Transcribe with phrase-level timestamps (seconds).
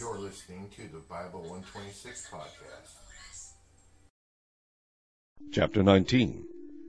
[0.00, 3.52] You're listening to the Bible 126 podcast.
[5.52, 6.46] Chapter 19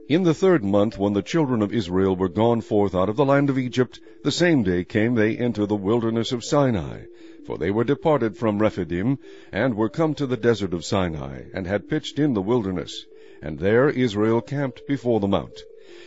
[0.08, 3.26] In the third month, when the children of Israel were gone forth out of the
[3.26, 7.02] land of Egypt, the same day came they into the wilderness of Sinai.
[7.44, 9.18] For they were departed from Rephidim,
[9.52, 13.04] and were come to the desert of Sinai, and had pitched in the wilderness.
[13.42, 15.60] And there Israel camped before the mount.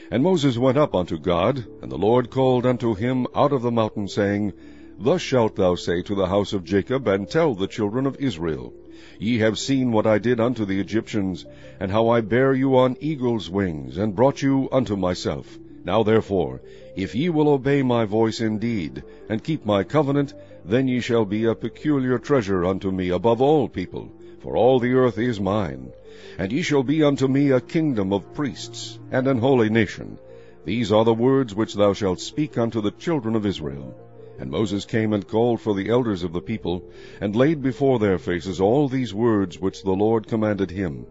[0.10, 3.72] And Moses went up unto God, and the Lord called unto him out of the
[3.72, 4.54] mountain, saying,
[4.98, 8.74] Thus shalt thou say to the house of Jacob, and tell the children of Israel,
[9.20, 11.46] Ye have seen what I did unto the Egyptians,
[11.82, 15.60] and how I bare you on eagle's wings, and brought you unto myself.
[15.84, 16.62] Now therefore,
[16.96, 21.44] if ye will obey my voice indeed, and keep my covenant, then ye shall be
[21.44, 25.92] a peculiar treasure unto me above all people, for all the earth is mine.
[26.38, 30.18] And ye shall be unto me a kingdom of priests, and an holy nation.
[30.64, 33.94] These are the words which thou shalt speak unto the children of Israel.
[34.38, 36.84] And Moses came and called for the elders of the people,
[37.22, 41.06] and laid before their faces all these words which the Lord commanded him.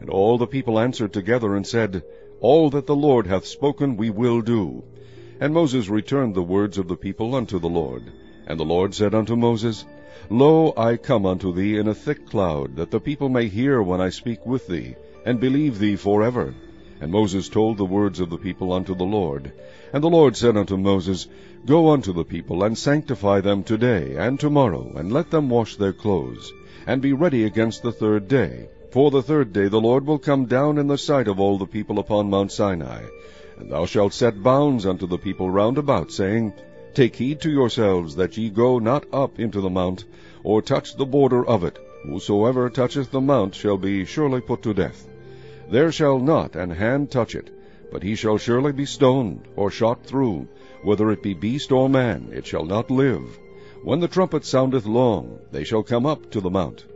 [0.00, 2.02] And all the people answered together and said,
[2.40, 4.84] All that the Lord hath spoken we will do.
[5.40, 8.12] And Moses returned the words of the people unto the Lord.
[8.46, 9.84] And the Lord said unto Moses,
[10.30, 14.00] Lo, I come unto thee in a thick cloud, that the people may hear when
[14.00, 16.54] I speak with thee, and believe thee for ever.
[17.00, 19.52] And Moses told the words of the people unto the Lord.
[19.92, 21.28] And the Lord said unto Moses,
[21.64, 25.92] Go unto the people, and sanctify them today and tomorrow, and let them wash their
[25.92, 26.52] clothes,
[26.86, 28.68] and be ready against the third day.
[28.90, 31.66] For the third day the Lord will come down in the sight of all the
[31.66, 33.02] people upon Mount Sinai.
[33.58, 36.52] And thou shalt set bounds unto the people round about, saying,
[36.94, 40.04] Take heed to yourselves that ye go not up into the mount,
[40.42, 41.78] or touch the border of it.
[42.04, 45.06] Whosoever toucheth the mount shall be surely put to death.
[45.70, 47.50] There shall not an hand touch it,
[47.92, 50.48] but he shall surely be stoned, or shot through.
[50.82, 53.38] Whether it be beast or man, it shall not live.
[53.84, 56.86] When the trumpet soundeth long, they shall come up to the mount.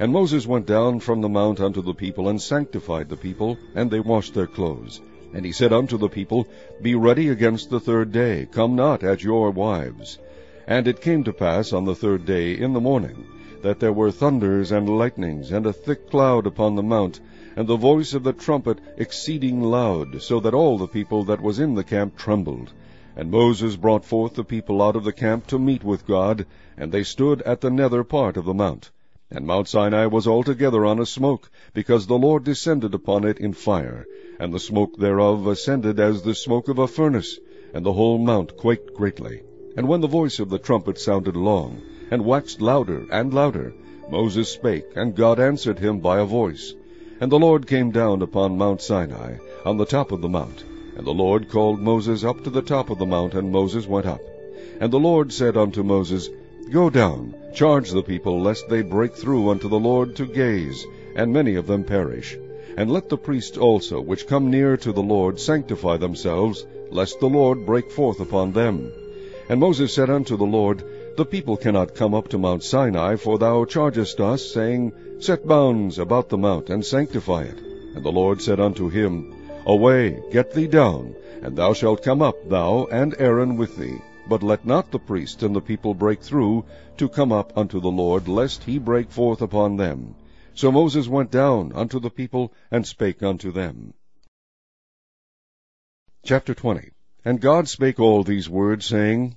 [0.00, 3.92] And Moses went down from the mount unto the people, and sanctified the people, and
[3.92, 5.00] they washed their clothes.
[5.32, 6.48] And he said unto the people,
[6.82, 10.18] Be ready against the third day, come not at your wives.
[10.66, 13.24] And it came to pass on the third day in the morning,
[13.62, 17.20] that there were thunders and lightnings, and a thick cloud upon the mount,
[17.56, 21.58] and the voice of the trumpet exceeding loud, so that all the people that was
[21.58, 22.70] in the camp trembled.
[23.16, 26.44] And Moses brought forth the people out of the camp to meet with God,
[26.76, 28.90] and they stood at the nether part of the mount.
[29.30, 33.54] And Mount Sinai was altogether on a smoke, because the Lord descended upon it in
[33.54, 34.06] fire,
[34.38, 37.38] and the smoke thereof ascended as the smoke of a furnace,
[37.72, 39.42] and the whole mount quaked greatly.
[39.76, 41.80] And when the voice of the trumpet sounded long,
[42.10, 43.74] and waxed louder and louder,
[44.10, 46.74] Moses spake, and God answered him by a voice.
[47.18, 50.64] And the Lord came down upon Mount Sinai, on the top of the mount.
[50.96, 54.04] And the Lord called Moses up to the top of the mount, and Moses went
[54.04, 54.20] up.
[54.80, 56.28] And the Lord said unto Moses,
[56.70, 60.84] Go down, charge the people, lest they break through unto the Lord to gaze,
[61.14, 62.36] and many of them perish.
[62.76, 67.28] And let the priests also, which come near to the Lord, sanctify themselves, lest the
[67.28, 68.92] Lord break forth upon them.
[69.48, 70.84] And Moses said unto the Lord,
[71.16, 75.98] The people cannot come up to Mount Sinai, for thou chargest us, saying, Set bounds
[75.98, 77.58] about the mount, and sanctify it.
[77.94, 79.34] And the Lord said unto him,
[79.64, 84.02] Away, get thee down, and thou shalt come up, thou and Aaron with thee.
[84.28, 86.66] But let not the priests and the people break through
[86.98, 90.16] to come up unto the Lord, lest he break forth upon them.
[90.52, 93.94] So Moses went down unto the people, and spake unto them.
[96.24, 96.90] Chapter 20
[97.24, 99.36] And God spake all these words, saying,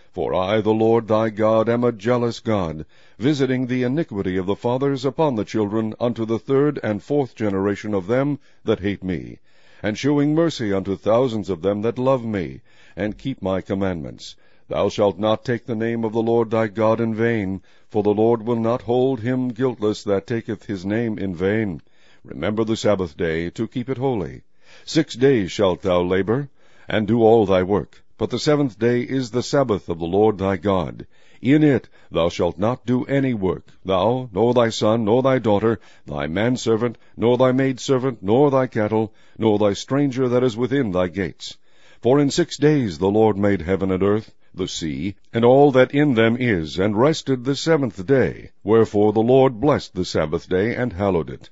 [0.13, 2.85] For I, the Lord thy God, am a jealous God,
[3.17, 7.93] visiting the iniquity of the fathers upon the children unto the third and fourth generation
[7.93, 9.39] of them that hate me,
[9.81, 12.59] and shewing mercy unto thousands of them that love me,
[12.97, 14.35] and keep my commandments.
[14.67, 18.13] Thou shalt not take the name of the Lord thy God in vain, for the
[18.13, 21.81] Lord will not hold him guiltless that taketh his name in vain.
[22.25, 24.41] Remember the Sabbath day, to keep it holy.
[24.83, 26.49] Six days shalt thou labor,
[26.89, 28.03] and do all thy work.
[28.21, 31.07] But the seventh day is the Sabbath of the Lord thy God.
[31.41, 35.79] In it thou shalt not do any work, thou, nor thy son, nor thy daughter,
[36.05, 41.07] thy manservant, nor thy maidservant, nor thy cattle, nor thy stranger that is within thy
[41.07, 41.57] gates.
[41.99, 45.91] For in six days the Lord made heaven and earth, the sea, and all that
[45.91, 48.51] in them is, and rested the seventh day.
[48.63, 51.49] Wherefore the Lord blessed the Sabbath day, and hallowed it.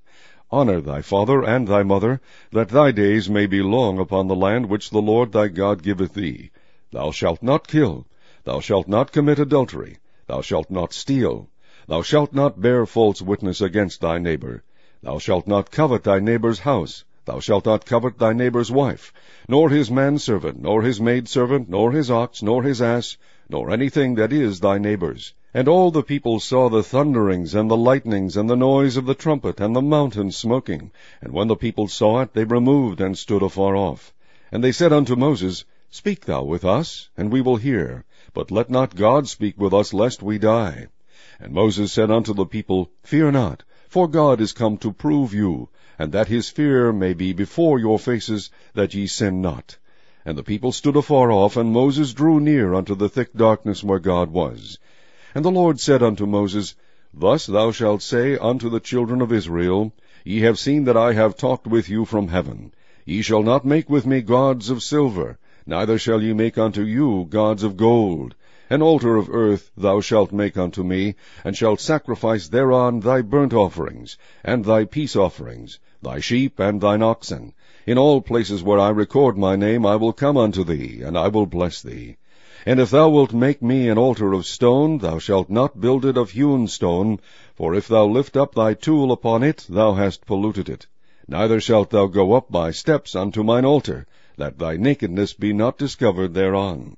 [0.51, 2.21] Honor thy father and thy mother,
[2.51, 6.13] that thy days may be long upon the land which the Lord thy God giveth
[6.13, 6.51] thee.
[6.92, 8.08] Thou shalt not kill.
[8.46, 9.98] Thou shalt not commit adultery.
[10.26, 11.48] Thou shalt not steal.
[11.88, 14.64] Thou shalt not bear false witness against thy neighbor.
[15.04, 17.04] Thou shalt not covet thy neighbor's house.
[17.26, 19.14] Thou shalt not covet thy neighbor's wife,
[19.48, 24.34] nor his manservant, nor his maidservant, nor his ox, nor his ass, nor anything that
[24.34, 25.36] is thy neighbor's.
[25.54, 29.14] And all the people saw the thunderings, and the lightnings, and the noise of the
[29.14, 30.90] trumpet, and the mountain smoking.
[31.22, 34.12] And when the people saw it, they removed, and stood afar off.
[34.52, 38.06] And they said unto Moses, Speak thou with us, and we will hear.
[38.36, 40.90] But let not God speak with us, lest we die.
[41.40, 45.70] And Moses said unto the people, Fear not, for God is come to prove you,
[45.98, 49.80] and that his fear may be before your faces, that ye sin not.
[50.24, 53.98] And the people stood afar off, and Moses drew near unto the thick darkness where
[53.98, 54.78] God was.
[55.34, 56.76] And the Lord said unto Moses,
[57.12, 59.92] Thus thou shalt say unto the children of Israel,
[60.24, 62.76] Ye have seen that I have talked with you from heaven.
[63.06, 67.27] Ye shall not make with me gods of silver, neither shall ye make unto you
[67.30, 68.33] gods of gold.
[68.71, 71.13] An altar of earth thou shalt make unto me,
[71.44, 77.04] and shalt sacrifice thereon thy burnt offerings, and thy peace offerings, thy sheep and thine
[77.04, 77.54] oxen.
[77.86, 81.27] In all places where I record my name I will come unto thee, and I
[81.27, 82.18] will bless thee.
[82.66, 86.18] And if thou wilt make me an altar of stone, thou shalt not build it
[86.18, 87.19] of hewn stone,
[87.54, 90.88] for if thou lift up thy tool upon it, thou hast polluted it.
[91.27, 94.07] Neither shalt thou go up by steps unto mine altar,
[94.40, 96.96] that thy nakedness be not discovered thereon.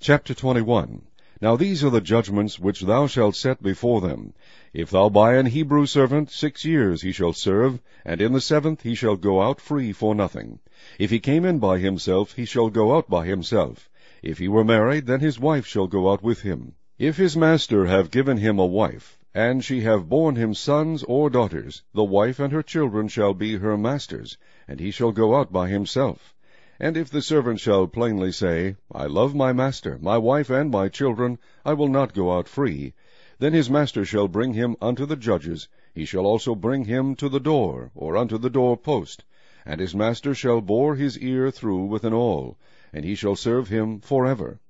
[0.00, 1.02] Chapter 21
[1.42, 4.32] Now these are the judgments which thou shalt set before them.
[4.72, 8.84] If thou buy an Hebrew servant, six years he shall serve, and in the seventh
[8.84, 10.60] he shall go out free for nothing.
[10.98, 13.90] If he came in by himself, he shall go out by himself.
[14.22, 16.74] If he were married, then his wife shall go out with him.
[16.98, 21.28] If his master have given him a wife, and she have borne him sons or
[21.28, 24.38] daughters, the wife and her children shall be her master's,
[24.68, 26.32] and he shall go out by himself.
[26.78, 30.88] And if the servant shall plainly say, I love my master, my wife, and my
[30.88, 32.94] children, I will not go out free,
[33.40, 37.28] then his master shall bring him unto the judges, he shall also bring him to
[37.28, 39.24] the door, or unto the door post,
[39.66, 42.56] and his master shall bore his ear through with an awl,
[42.92, 44.60] and he shall serve him for ever.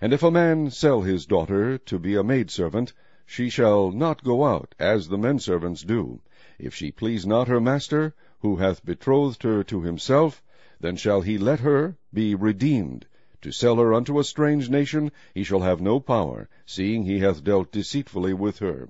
[0.00, 2.92] And if a man sell his daughter to be a maidservant,
[3.24, 6.20] she shall not go out, as the men servants do.
[6.58, 10.42] If she please not her master, who hath betrothed her to himself,
[10.80, 13.06] then shall he let her be redeemed.
[13.42, 17.44] To sell her unto a strange nation he shall have no power, seeing he hath
[17.44, 18.88] dealt deceitfully with her.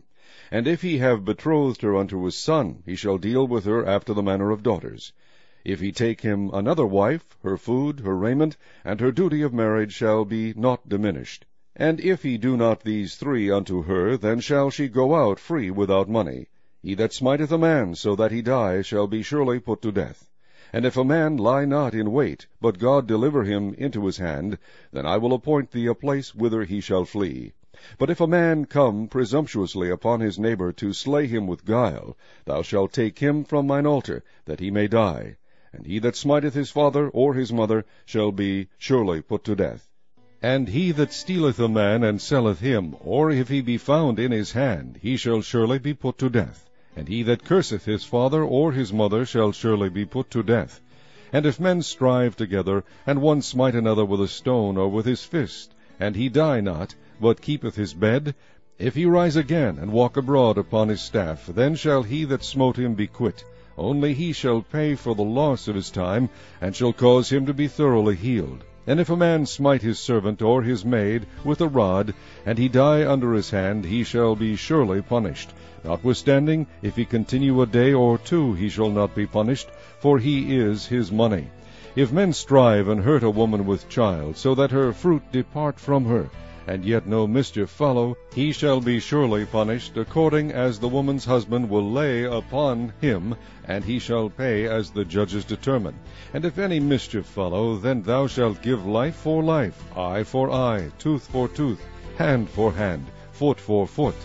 [0.50, 4.14] And if he have betrothed her unto his son, he shall deal with her after
[4.14, 5.12] the manner of daughters.
[5.62, 9.92] If he take him another wife, her food, her raiment, and her duty of marriage
[9.92, 11.44] shall be not diminished.
[11.76, 15.70] And if he do not these three unto her, then shall she go out free
[15.70, 16.48] without money.
[16.82, 20.30] He that smiteth a man so that he die shall be surely put to death.
[20.70, 24.58] And if a man lie not in wait, but God deliver him into his hand,
[24.92, 27.52] then I will appoint thee a place whither he shall flee.
[27.96, 32.60] But if a man come presumptuously upon his neighbor to slay him with guile, thou
[32.60, 35.36] shalt take him from mine altar, that he may die
[35.72, 39.88] and he that smiteth his father or his mother shall be surely put to death.
[40.44, 44.32] And he that stealeth a man and selleth him, or if he be found in
[44.32, 46.68] his hand, he shall surely be put to death.
[46.96, 50.80] And he that curseth his father or his mother shall surely be put to death.
[51.32, 55.22] And if men strive together, and one smite another with a stone or with his
[55.22, 58.34] fist, and he die not, but keepeth his bed,
[58.80, 62.76] if he rise again and walk abroad upon his staff, then shall he that smote
[62.76, 63.44] him be quit,
[63.78, 66.28] only he shall pay for the loss of his time,
[66.60, 68.64] and shall cause him to be thoroughly healed.
[68.84, 72.68] And if a man smite his servant or his maid with a rod, and he
[72.68, 75.54] die under his hand, he shall be surely punished.
[75.84, 79.68] Notwithstanding, if he continue a day or two, he shall not be punished,
[80.00, 81.46] for he is his money.
[81.94, 86.06] If men strive and hurt a woman with child, so that her fruit depart from
[86.06, 86.28] her,
[86.66, 91.68] and yet no mischief follow, he shall be surely punished, according as the woman's husband
[91.68, 95.94] will lay upon him, and he shall pay as the judges determine.
[96.32, 100.90] And if any mischief follow, then thou shalt give life for life, eye for eye,
[100.98, 101.84] tooth for tooth,
[102.16, 104.16] hand for hand, foot for foot,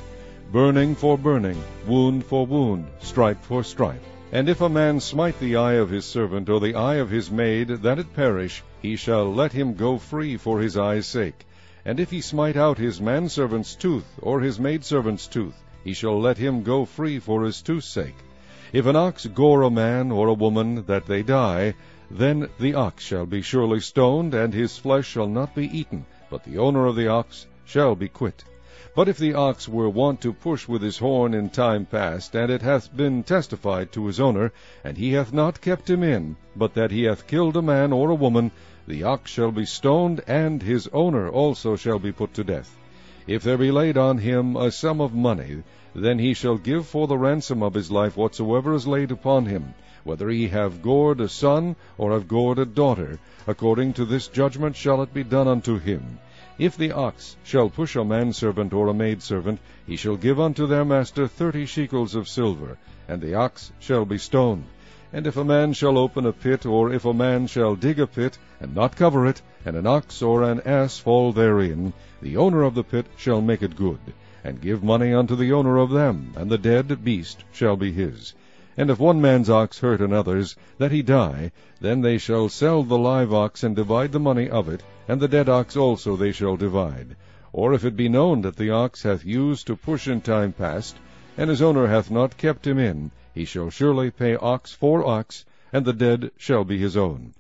[0.52, 4.04] burning for burning, wound for wound, stripe for stripe.
[4.32, 7.32] And if a man smite the eye of his servant or the eye of his
[7.32, 11.46] maid, that it perish, he shall let him go free for his eye's sake.
[11.88, 16.38] And if he smite out his manservant's tooth, or his maidservant's tooth, he shall let
[16.38, 18.18] him go free for his tooth's sake.
[18.74, 21.76] If an ox gore a man or a woman, that they die,
[22.12, 26.44] then the ox shall be surely stoned, and his flesh shall not be eaten, but
[26.44, 28.44] the owner of the ox shall be quit.
[28.94, 32.52] But if the ox were wont to push with his horn in time past, and
[32.52, 34.52] it hath been testified to his owner,
[34.84, 38.10] and he hath not kept him in, but that he hath killed a man or
[38.10, 38.52] a woman,
[38.88, 42.78] the ox shall be stoned, and his owner also shall be put to death.
[43.28, 45.64] If there be laid on him a sum of money,
[45.94, 49.74] then he shall give for the ransom of his life whatsoever is laid upon him,
[50.06, 54.78] whether he have gored a son or have gored a daughter, according to this judgment
[54.78, 56.20] shall it be done unto him.
[56.58, 60.86] If the ox shall push a manservant or a maidservant, he shall give unto their
[60.86, 62.78] master thirty shekels of silver,
[63.10, 64.64] and the ox shall be stoned.
[65.14, 68.06] And if a man shall open a pit, or if a man shall dig a
[68.06, 72.64] pit, and not cover it, and an ox or an ass fall therein, the owner
[72.64, 74.00] of the pit shall make it good,
[74.44, 78.34] and give money unto the owner of them, and the dead beast shall be his.
[78.76, 82.98] And if one man's ox hurt another's, that he die, then they shall sell the
[82.98, 86.58] live ox, and divide the money of it, and the dead ox also they shall
[86.58, 87.16] divide.
[87.54, 90.98] Or if it be known that the ox hath used to push in time past,
[91.38, 95.46] and his owner hath not kept him in, he shall surely pay ox for ox,
[95.72, 97.36] and the dead shall be his own.